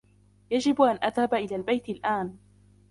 يجب 0.51 0.81
أن 0.81 0.97
أذهب 1.03 1.33
إلى 1.33 1.55
البيت 1.55 1.89
الآن. 1.89 2.37